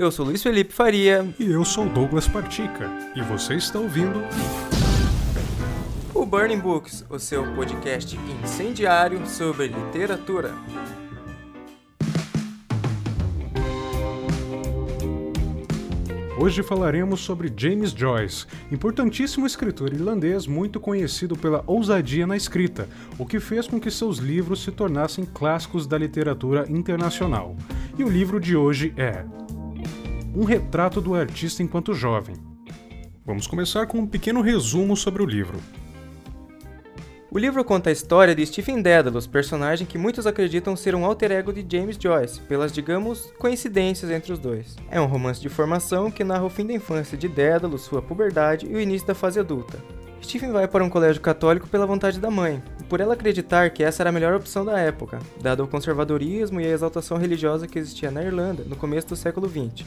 [0.00, 1.28] Eu sou Luiz Felipe Faria.
[1.38, 2.90] E eu sou Douglas Partica.
[3.14, 4.22] E você está ouvindo.
[6.14, 10.54] O Burning Books, o seu podcast incendiário sobre literatura.
[16.38, 22.88] Hoje falaremos sobre James Joyce, importantíssimo escritor irlandês muito conhecido pela ousadia na escrita,
[23.18, 27.54] o que fez com que seus livros se tornassem clássicos da literatura internacional.
[27.98, 29.26] E o livro de hoje é
[30.32, 32.36] Um retrato do artista enquanto jovem.
[33.26, 35.58] Vamos começar com um pequeno resumo sobre o livro.
[37.32, 41.32] O livro conta a história de Stephen Dedalus, personagem que muitos acreditam ser um alter
[41.32, 44.76] ego de James Joyce, pelas, digamos, coincidências entre os dois.
[44.88, 48.66] É um romance de formação que narra o fim da infância de Dedalus, sua puberdade
[48.66, 49.78] e o início da fase adulta.
[50.22, 54.02] Stephen vai para um colégio católico pela vontade da mãe, por ela acreditar que essa
[54.04, 58.12] era a melhor opção da época, dado o conservadorismo e a exaltação religiosa que existia
[58.12, 59.86] na Irlanda no começo do século XX.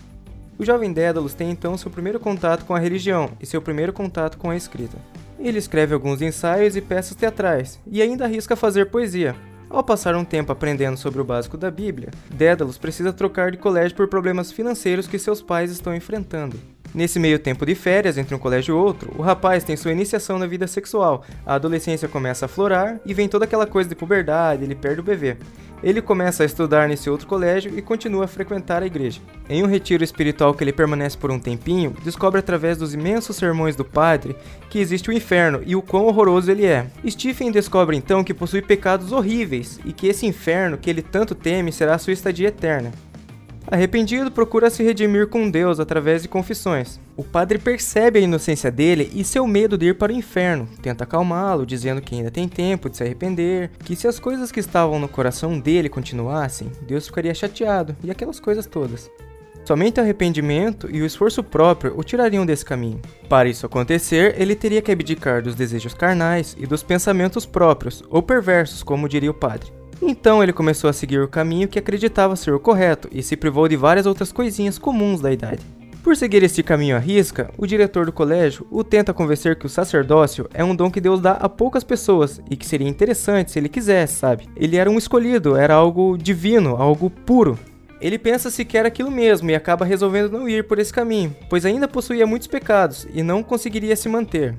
[0.57, 4.37] O jovem Dédalus tem então seu primeiro contato com a religião e seu primeiro contato
[4.37, 4.97] com a escrita.
[5.39, 9.35] Ele escreve alguns ensaios e peças teatrais, e ainda arrisca fazer poesia.
[9.69, 13.97] Ao passar um tempo aprendendo sobre o básico da Bíblia, Dédalus precisa trocar de colégio
[13.97, 16.59] por problemas financeiros que seus pais estão enfrentando.
[16.93, 20.37] Nesse meio tempo de férias entre um colégio e outro, o rapaz tem sua iniciação
[20.37, 24.63] na vida sexual, a adolescência começa a florar e vem toda aquela coisa de puberdade,
[24.63, 25.35] ele perde o bebê.
[25.83, 29.19] Ele começa a estudar nesse outro colégio e continua a frequentar a igreja.
[29.49, 33.75] Em um retiro espiritual que ele permanece por um tempinho, descobre através dos imensos sermões
[33.75, 34.35] do padre
[34.69, 36.87] que existe o inferno e o quão horroroso ele é.
[37.09, 41.71] Stephen descobre então que possui pecados horríveis e que esse inferno que ele tanto teme
[41.71, 42.91] será sua estadia eterna.
[43.73, 46.99] Arrependido, procura se redimir com Deus através de confissões.
[47.17, 51.05] O padre percebe a inocência dele e seu medo de ir para o inferno, tenta
[51.05, 54.99] acalmá-lo, dizendo que ainda tem tempo de se arrepender, que se as coisas que estavam
[54.99, 59.09] no coração dele continuassem, Deus ficaria chateado e aquelas coisas todas.
[59.65, 63.01] Somente o arrependimento e o esforço próprio o tirariam desse caminho.
[63.27, 68.21] Para isso acontecer, ele teria que abdicar dos desejos carnais e dos pensamentos próprios, ou
[68.21, 69.71] perversos, como diria o padre.
[70.01, 73.67] Então ele começou a seguir o caminho que acreditava ser o correto e se privou
[73.67, 75.61] de várias outras coisinhas comuns da idade.
[76.03, 79.69] Por seguir este caminho à risca, o diretor do colégio o tenta convencer que o
[79.69, 83.57] sacerdócio é um dom que Deus dá a poucas pessoas e que seria interessante se
[83.57, 84.49] ele quisesse, sabe?
[84.53, 87.57] Ele era um escolhido, era algo divino, algo puro.
[88.01, 91.65] Ele pensa se quer aquilo mesmo e acaba resolvendo não ir por esse caminho, pois
[91.65, 94.57] ainda possuía muitos pecados e não conseguiria se manter.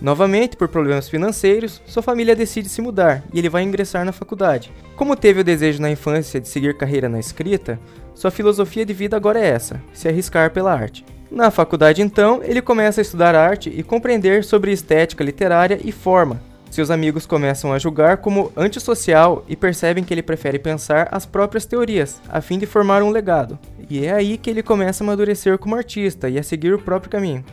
[0.00, 4.72] Novamente, por problemas financeiros, sua família decide se mudar e ele vai ingressar na faculdade.
[4.96, 7.78] Como teve o desejo na infância de seguir carreira na escrita,
[8.14, 11.04] sua filosofia de vida agora é essa: se arriscar pela arte.
[11.30, 16.40] Na faculdade, então, ele começa a estudar arte e compreender sobre estética literária e forma.
[16.70, 21.66] Seus amigos começam a julgar como antissocial e percebem que ele prefere pensar as próprias
[21.66, 23.58] teorias, a fim de formar um legado.
[23.88, 27.10] E é aí que ele começa a amadurecer como artista e a seguir o próprio
[27.10, 27.44] caminho.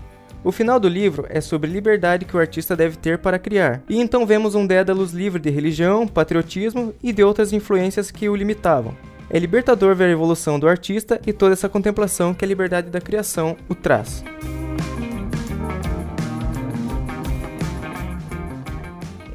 [0.47, 3.99] O final do livro é sobre liberdade que o artista deve ter para criar, e
[3.99, 8.95] então vemos um Dédalus livre de religião, patriotismo e de outras influências que o limitavam.
[9.29, 13.01] É libertador ver a evolução do artista e toda essa contemplação que a liberdade da
[13.01, 14.23] criação o traz.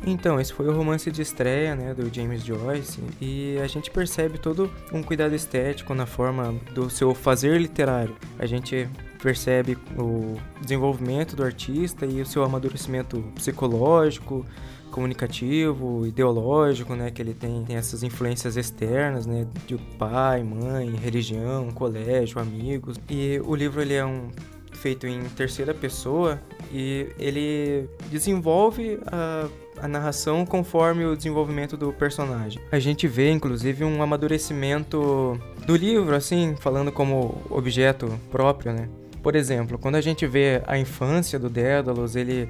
[0.06, 4.38] Então, esse foi o romance de estreia né, do James Joyce e a gente percebe
[4.38, 8.16] todo um cuidado estético na forma do seu fazer literário.
[8.38, 8.88] A gente
[9.22, 14.44] percebe o desenvolvimento do artista e o seu amadurecimento psicológico,
[14.90, 21.70] comunicativo, ideológico, né, que ele tem, tem essas influências externas, né, de pai, mãe, religião,
[21.70, 23.00] colégio, amigos.
[23.08, 24.28] E o livro ele é um
[24.72, 26.40] feito em terceira pessoa
[26.72, 29.48] e ele desenvolve a,
[29.80, 32.60] a narração conforme o desenvolvimento do personagem.
[32.70, 38.88] A gente vê, inclusive, um amadurecimento do livro, assim, falando como objeto próprio, né?
[39.22, 42.48] Por exemplo, quando a gente vê a infância do Dédalus, ele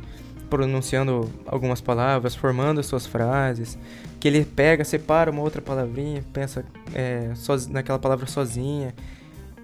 [0.48, 3.78] pronunciando algumas palavras, formando suas frases,
[4.20, 7.32] que ele pega, separa uma outra palavrinha, pensa é,
[7.70, 8.94] naquela palavra sozinha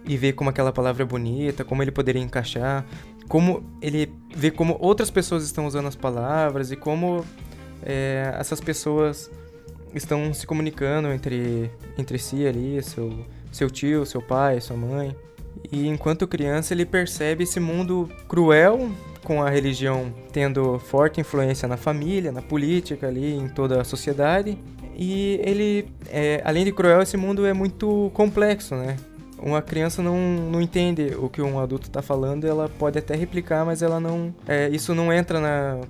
[0.06, 2.86] e vê como aquela palavra é bonita, como ele poderia encaixar,
[3.28, 7.22] como ele vê como outras pessoas estão usando as palavras e como
[7.82, 9.30] é, essas pessoas
[9.94, 15.14] estão se comunicando entre, entre si ali, seu, seu tio, seu pai, sua mãe.
[15.70, 18.90] E enquanto criança ele percebe esse mundo cruel,
[19.24, 24.58] com a religião tendo forte influência na família, na política ali, em toda a sociedade.
[24.96, 28.96] E ele, é, além de cruel, esse mundo é muito complexo, né?
[29.38, 33.64] Uma criança não, não entende o que um adulto está falando, ela pode até replicar,
[33.64, 34.34] mas ela não.
[34.46, 35.80] É, isso não entra na,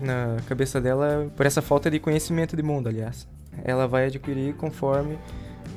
[0.00, 3.26] na cabeça dela por essa falta de conhecimento de mundo, aliás.
[3.64, 5.18] Ela vai adquirir conforme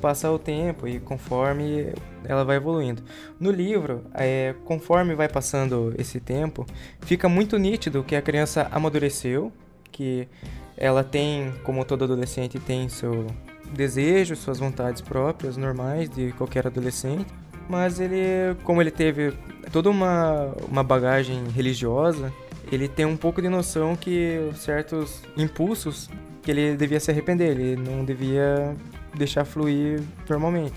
[0.02, 1.94] passa o tempo e conforme
[2.26, 3.04] ela vai evoluindo.
[3.40, 6.66] No livro, é, conforme vai passando esse tempo,
[7.02, 9.52] fica muito nítido que a criança amadureceu,
[9.92, 10.28] que
[10.76, 13.28] ela tem, como todo adolescente, tem seu
[13.72, 17.28] desejo, suas vontades próprias, normais de qualquer adolescente,
[17.70, 19.34] mas ele, como ele teve
[19.72, 22.34] toda uma, uma bagagem religiosa,
[22.72, 26.10] ele tem um pouco de noção que certos impulsos
[26.42, 28.76] que ele devia se arrepender, ele não devia
[29.16, 30.76] deixar fluir normalmente.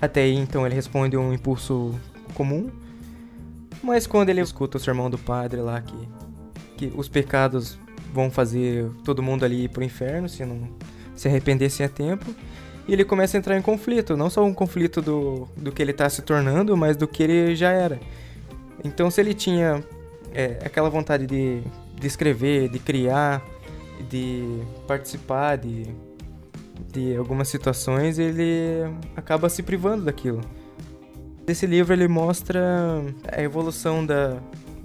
[0.00, 1.94] Até aí, então, ele responde um impulso
[2.34, 2.70] comum,
[3.82, 6.08] mas quando ele escuta o sermão do padre lá que,
[6.76, 7.78] que os pecados
[8.12, 10.68] vão fazer todo mundo ali ir pro inferno se não
[11.14, 12.34] se arrependesse a tempo.
[12.86, 15.90] E ele começa a entrar em conflito, não só um conflito do, do que ele
[15.92, 17.98] está se tornando, mas do que ele já era.
[18.84, 19.82] Então, se ele tinha
[20.34, 21.62] é, aquela vontade de,
[21.98, 23.42] de escrever, de criar,
[24.10, 25.86] de participar de,
[26.92, 28.82] de algumas situações, ele
[29.16, 30.40] acaba se privando daquilo.
[31.46, 34.38] Esse livro ele mostra a evolução da,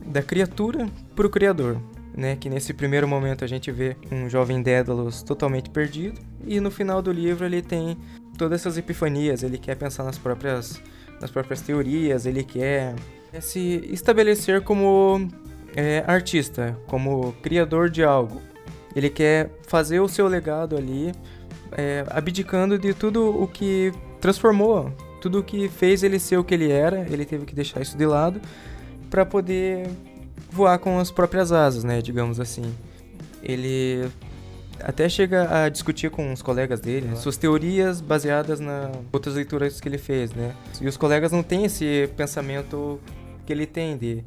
[0.05, 1.79] da criatura para o criador
[2.19, 2.35] né?
[2.35, 7.01] Que nesse primeiro momento a gente vê um jovem Dédalus totalmente perdido e no final
[7.01, 7.97] do livro ele tem
[8.37, 10.81] todas essas epifanias, ele quer pensar nas próprias
[11.19, 12.95] nas próprias teorias, ele quer
[13.41, 15.27] se estabelecer como
[15.75, 18.41] é, artista, como criador de algo.
[18.95, 21.11] Ele quer fazer o seu legado ali,
[21.71, 26.53] é, abdicando de tudo o que transformou, tudo o que fez ele ser o que
[26.53, 27.05] ele era.
[27.09, 28.41] Ele teve que deixar isso de lado
[29.09, 29.89] para poder
[30.51, 32.73] voar com as próprias asas, né, digamos assim.
[33.41, 34.09] Ele
[34.81, 39.89] até chega a discutir com os colegas dele suas teorias baseadas nas outras leituras que
[39.89, 40.55] ele fez, né?
[40.79, 42.99] E os colegas não têm esse pensamento
[43.45, 44.23] que ele tem de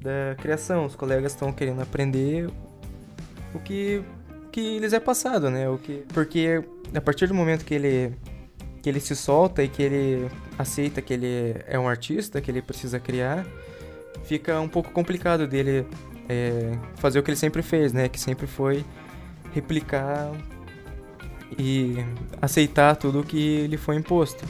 [0.00, 0.86] da criação.
[0.86, 2.48] Os colegas estão querendo aprender
[3.54, 4.02] o que
[4.48, 5.68] que lhes é passado, né?
[5.68, 6.62] O que porque
[6.94, 8.14] a partir do momento que ele
[8.82, 12.62] que ele se solta e que ele aceita que ele é um artista, que ele
[12.62, 13.44] precisa criar,
[14.24, 15.86] fica um pouco complicado dele
[16.28, 18.08] é, fazer o que ele sempre fez, né?
[18.08, 18.84] Que sempre foi
[19.52, 20.32] replicar
[21.58, 21.96] e
[22.40, 24.44] aceitar tudo o que lhe foi imposto.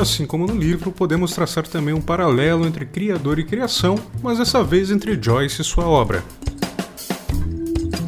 [0.00, 4.64] Assim como no livro, podemos traçar também um paralelo entre criador e criação, mas dessa
[4.64, 6.24] vez entre Joyce e sua obra.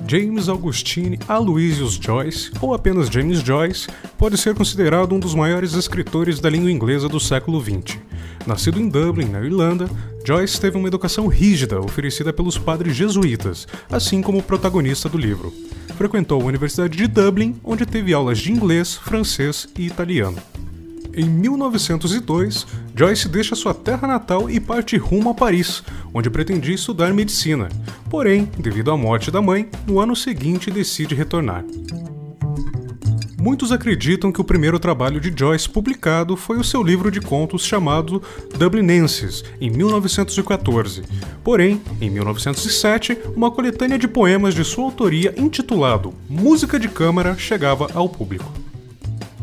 [0.08, 6.40] James Augustine Aloysius Joyce, ou apenas James Joyce, pode ser considerado um dos maiores escritores
[6.40, 7.98] da língua inglesa do século XX.
[8.46, 9.88] Nascido em Dublin, na Irlanda,
[10.26, 15.52] Joyce teve uma educação rígida oferecida pelos padres jesuítas, assim como o protagonista do livro.
[15.96, 20.38] Frequentou a Universidade de Dublin, onde teve aulas de inglês, francês e italiano.
[21.14, 22.66] Em 1902,
[22.96, 25.82] Joyce deixa sua terra natal e parte rumo a Paris,
[26.14, 27.68] onde pretendia estudar medicina.
[28.08, 31.64] Porém, devido à morte da mãe, no ano seguinte decide retornar.
[33.38, 37.66] Muitos acreditam que o primeiro trabalho de Joyce publicado foi o seu livro de contos
[37.66, 38.22] chamado
[38.56, 41.02] Dublinenses, em 1914.
[41.42, 47.88] Porém, em 1907, uma coletânea de poemas de sua autoria intitulado Música de Câmara chegava
[47.92, 48.50] ao público.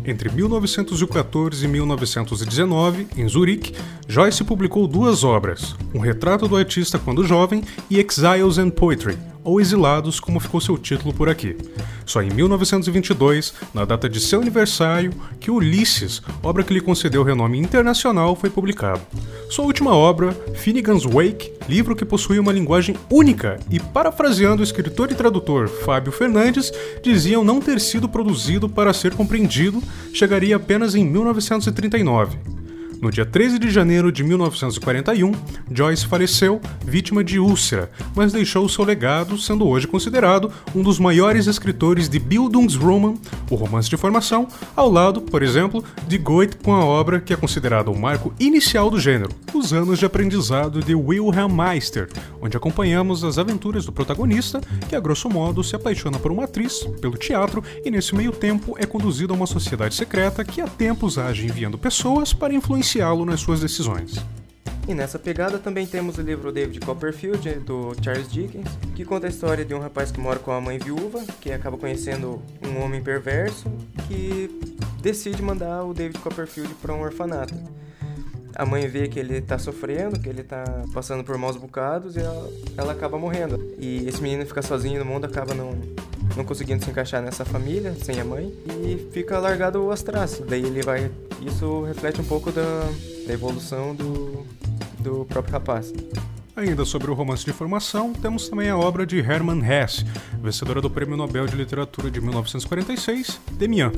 [0.06, 3.74] Entre 1914 e 1919, em Zurique,
[4.07, 9.18] Joyce publicou duas obras: Um Retrato do Artista Quando Jovem e Exiles and Poetry,
[9.50, 11.58] ou Exilados, como ficou seu título por aqui.
[12.06, 17.58] Só em 1922, na data de seu aniversário, que Ulisses, obra que lhe concedeu renome
[17.58, 19.01] internacional, foi publicado.
[19.50, 25.12] Sua última obra, Finnegan's Wake, livro que possui uma linguagem única e, parafraseando o escritor
[25.12, 29.82] e tradutor Fábio Fernandes, diziam não ter sido produzido para ser compreendido,
[30.13, 32.59] chegaria apenas em 1939.
[33.01, 35.32] No dia 13 de janeiro de 1941,
[35.72, 41.48] Joyce faleceu vítima de úlcera, mas deixou seu legado, sendo hoje considerado um dos maiores
[41.48, 43.13] escritores de Bildungsroman,
[43.50, 47.38] o romance de formação, ao lado, por exemplo, de Goethe com a obra que é
[47.38, 52.10] considerada o marco inicial do gênero, Os Anos de Aprendizado de Wilhelm Meister,
[52.41, 56.84] onde acompanhamos as aventuras do protagonista, que a grosso modo se apaixona por uma atriz,
[57.00, 61.18] pelo teatro, e nesse meio tempo é conduzido a uma sociedade secreta que há tempos
[61.18, 64.15] age enviando pessoas para influenciar influenciá-lo nas suas decisões.
[64.88, 69.29] E nessa pegada também temos o livro David Copperfield, do Charles Dickens, que conta a
[69.29, 73.01] história de um rapaz que mora com a mãe viúva, que acaba conhecendo um homem
[73.01, 73.72] perverso,
[74.08, 74.50] que
[75.01, 77.53] decide mandar o David Copperfield para um orfanato.
[78.55, 82.19] A mãe vê que ele está sofrendo, que ele está passando por maus bocados e
[82.19, 83.75] ela, ela acaba morrendo.
[83.77, 85.79] E esse menino fica sozinho no mundo, acaba não,
[86.36, 90.45] não conseguindo se encaixar nessa família, sem a mãe, e fica largado as traços.
[90.45, 91.12] Daí ele vai.
[91.41, 92.89] Isso reflete um pouco da,
[93.27, 94.45] da evolução do,
[95.00, 95.93] do próprio rapaz.
[96.55, 100.03] Ainda sobre o romance de formação, temos também a obra de Hermann Hesse,
[100.41, 103.93] vencedora do Prêmio Nobel de Literatura de 1946, Demian.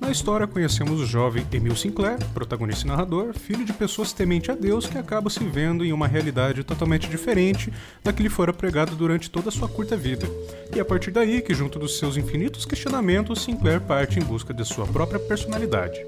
[0.00, 4.54] Na história, conhecemos o jovem Emil Sinclair, protagonista e narrador, filho de pessoas temente a
[4.54, 8.94] Deus que acaba se vendo em uma realidade totalmente diferente da que lhe fora pregado
[8.94, 10.26] durante toda a sua curta vida.
[10.74, 14.54] E é a partir daí que, junto dos seus infinitos questionamentos, Sinclair parte em busca
[14.54, 16.04] de sua própria personalidade.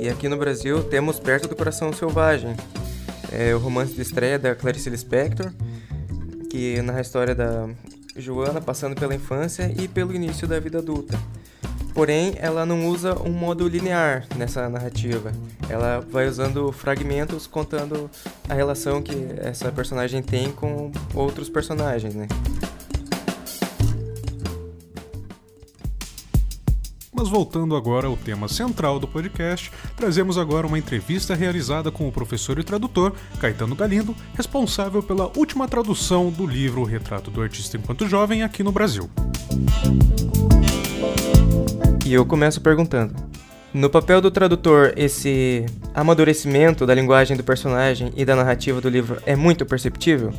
[0.00, 2.56] E aqui no Brasil temos Perto do Coração Selvagem,
[3.30, 5.52] é o romance de estreia da Clarice Lispector,
[6.50, 7.68] que narra a história da
[8.16, 11.18] Joana passando pela infância e pelo início da vida adulta.
[11.94, 15.32] Porém, ela não usa um modo linear nessa narrativa.
[15.68, 18.10] Ela vai usando fragmentos contando
[18.48, 22.26] a relação que essa personagem tem com outros personagens, né?
[27.20, 32.12] Mas voltando agora ao tema central do podcast, trazemos agora uma entrevista realizada com o
[32.12, 38.08] professor e tradutor Caetano Galindo, responsável pela última tradução do livro Retrato do Artista Enquanto
[38.08, 39.10] Jovem aqui no Brasil.
[42.10, 43.14] E eu começo perguntando:
[43.72, 45.64] no papel do tradutor, esse
[45.94, 50.32] amadurecimento da linguagem do personagem e da narrativa do livro é muito perceptível?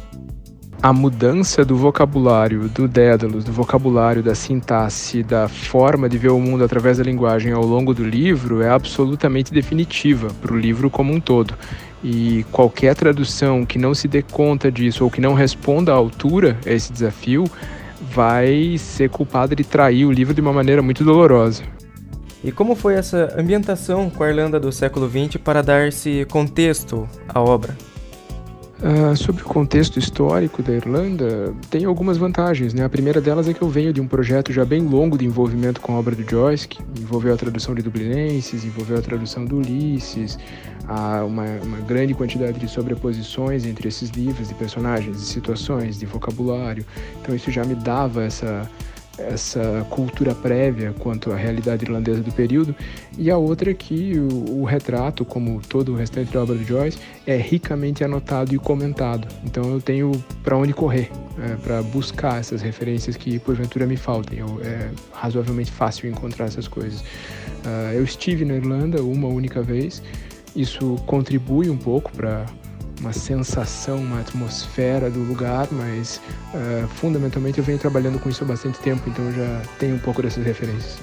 [0.84, 6.40] a mudança do vocabulário do Dédalus, do vocabulário, da sintaxe, da forma de ver o
[6.40, 11.14] mundo através da linguagem ao longo do livro é absolutamente definitiva para o livro como
[11.14, 11.54] um todo.
[12.04, 16.58] E qualquer tradução que não se dê conta disso ou que não responda à altura
[16.66, 17.46] a esse desafio
[18.14, 21.64] vai ser culpada de trair o livro de uma maneira muito dolorosa.
[22.44, 27.08] E como foi essa ambientação com a Irlanda do século XX para dar esse contexto
[27.30, 27.76] à obra?
[28.82, 32.74] Uh, sobre o contexto histórico da Irlanda, tem algumas vantagens.
[32.74, 32.84] Né?
[32.84, 35.80] A primeira delas é que eu venho de um projeto já bem longo de envolvimento
[35.80, 39.58] com a obra do Joyce, que envolveu a tradução de Dublinenses, envolveu a tradução do
[39.58, 40.40] Ulisses,
[40.88, 46.08] há uma, uma grande quantidade de sobreposições entre esses livros, de personagens, de situações, de
[46.08, 46.84] vocabulário.
[47.22, 48.68] Então isso já me dava essa
[49.28, 52.76] essa cultura prévia quanto à realidade irlandesa do período,
[53.18, 56.64] e a outra é que o, o retrato, como todo o restante da obra de
[56.64, 59.28] Joyce, é ricamente anotado e comentado.
[59.44, 60.12] Então eu tenho
[60.44, 61.10] para onde correr,
[61.40, 64.40] é, para buscar essas referências que porventura me faltem.
[64.40, 67.02] Eu, é razoavelmente fácil encontrar essas coisas.
[67.02, 70.02] Uh, eu estive na Irlanda uma única vez,
[70.56, 72.46] isso contribui um pouco para
[73.02, 76.22] uma sensação, uma atmosfera do lugar, mas
[76.54, 80.22] uh, fundamentalmente eu venho trabalhando com isso há bastante tempo, então já tenho um pouco
[80.22, 81.00] dessas referências.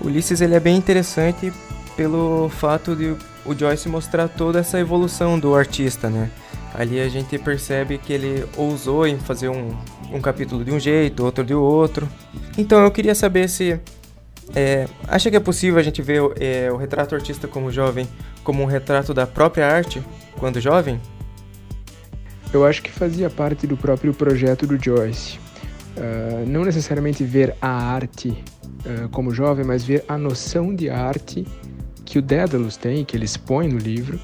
[0.00, 1.52] Ulisses ele é bem interessante
[1.96, 6.30] pelo fato de o Joyce mostrar toda essa evolução do artista, né?
[6.72, 9.76] Ali a gente percebe que ele ousou em fazer um,
[10.12, 12.08] um capítulo de um jeito, outro de outro.
[12.56, 13.80] Então eu queria saber se
[14.54, 18.08] é, acha que é possível a gente ver é, o retrato artista como jovem
[18.42, 20.02] como um retrato da própria arte
[20.38, 21.00] quando jovem?
[22.52, 25.38] Eu acho que fazia parte do próprio projeto do Joyce.
[25.96, 31.46] Uh, não necessariamente ver a arte uh, como jovem, mas ver a noção de arte
[32.04, 34.18] que o Dédalus tem, que ele expõe no livro,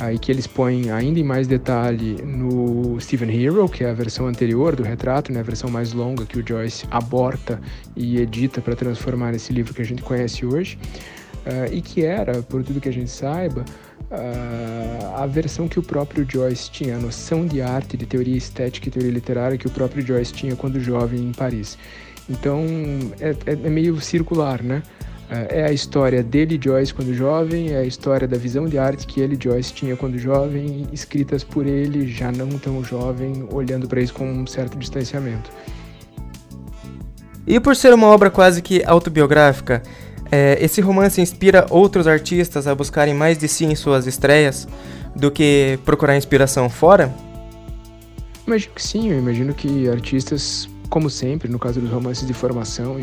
[0.00, 4.26] aí que eles põem ainda em mais detalhe no Stephen Hero, que é a versão
[4.26, 7.60] anterior do retrato, né, a versão mais longa que o Joyce aborta
[7.94, 10.78] e edita para transformar nesse livro que a gente conhece hoje,
[11.44, 13.62] uh, e que era, por tudo que a gente saiba,
[14.10, 18.88] uh, a versão que o próprio Joyce tinha, a noção de arte, de teoria estética
[18.88, 21.76] e teoria literária que o próprio Joyce tinha quando jovem em Paris.
[22.28, 22.64] Então
[23.20, 24.82] é, é, é meio circular, né?
[25.30, 29.06] É, é a história dele, Joyce, quando jovem, é a história da visão de arte
[29.06, 34.00] que ele, Joyce, tinha quando jovem, escritas por ele, já não tão jovem, olhando para
[34.00, 35.50] isso com um certo distanciamento.
[37.46, 39.82] E por ser uma obra quase que autobiográfica,
[40.32, 44.66] é, esse romance inspira outros artistas a buscarem mais de si em suas estreias
[45.14, 47.12] do que procurar inspiração fora?
[48.46, 52.98] Imagino que sim, eu imagino que artistas, como sempre, no caso dos romances de formação,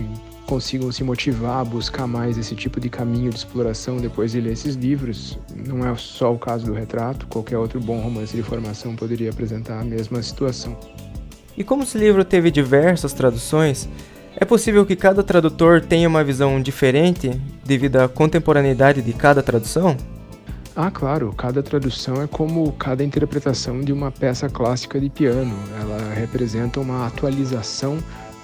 [0.48, 4.54] consigam se motivar a buscar mais esse tipo de caminho de exploração depois de ler
[4.54, 5.38] esses livros.
[5.54, 9.80] Não é só o caso do retrato, qualquer outro bom romance de formação poderia apresentar
[9.80, 10.76] a mesma situação.
[11.56, 13.90] E como esse livro teve diversas traduções,
[14.38, 17.30] é possível que cada tradutor tenha uma visão diferente
[17.66, 19.98] devido à contemporaneidade de cada tradução?
[20.76, 25.56] Ah, claro, cada tradução é como cada interpretação de uma peça clássica de piano.
[25.82, 27.98] Ela representa uma atualização,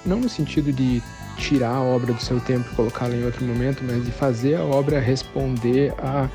[0.04, 1.00] não no sentido de
[1.36, 4.62] tirar a obra do seu tempo e colocá-la em outro momento, mas de fazer a
[4.62, 6.28] obra responder a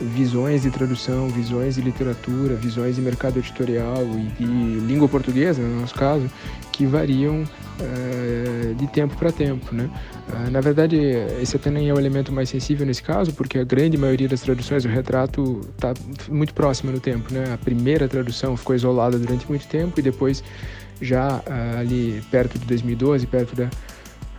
[0.00, 4.02] visões de tradução, visões de literatura, visões de mercado editorial
[4.38, 6.28] e de língua portuguesa, no nosso caso,
[6.72, 9.90] que variam uh, de tempo para tempo, né?
[10.28, 10.96] Uh, na verdade,
[11.40, 14.84] esse nem é o elemento mais sensível nesse caso, porque a grande maioria das traduções
[14.84, 15.92] do retrato está
[16.28, 17.52] muito próxima no tempo, né?
[17.52, 20.42] A primeira tradução ficou isolada durante muito tempo e depois
[21.02, 23.68] já uh, ali perto de 2012, perto da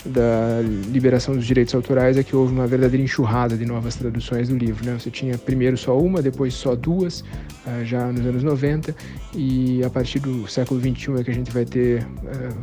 [0.06, 4.58] da liberação dos direitos autorais é que houve uma verdadeira enxurrada de novas traduções do
[4.58, 4.86] livro.
[4.86, 4.98] Né?
[4.98, 8.96] Você tinha primeiro só uma, depois só duas, uh, já nos anos 90,
[9.36, 12.08] e a partir do século 21 é que a gente vai ter uh,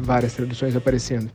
[0.00, 1.30] várias traduções aparecendo.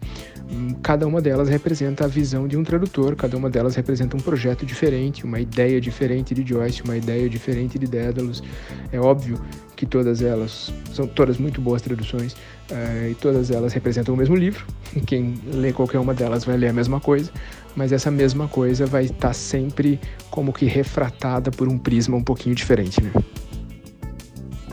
[0.52, 4.20] Um, cada uma delas representa a visão de um tradutor, cada uma delas representa um
[4.20, 8.44] projeto diferente, uma ideia diferente de Joyce, uma ideia diferente de Dédalus.
[8.92, 9.40] É óbvio
[9.76, 12.36] que todas elas são todas muito boas traduções
[12.72, 14.66] uh, e todas elas representam o mesmo livro.
[15.06, 17.32] Quem lê qualquer uma delas vai ler a mesma coisa,
[17.76, 22.24] mas essa mesma coisa vai estar tá sempre como que refratada por um prisma um
[22.24, 23.12] pouquinho diferente, né?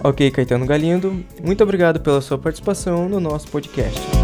[0.02, 4.19] Ok, Caetano Galindo, muito obrigado pela sua participação no nosso podcast.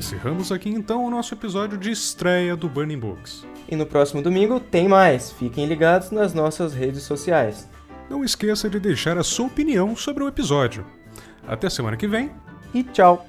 [0.00, 3.46] Encerramos aqui então o nosso episódio de estreia do Burning Books.
[3.68, 5.30] E no próximo domingo tem mais.
[5.30, 7.68] Fiquem ligados nas nossas redes sociais.
[8.08, 10.86] Não esqueça de deixar a sua opinião sobre o episódio.
[11.46, 12.30] Até semana que vem
[12.72, 13.26] e tchau!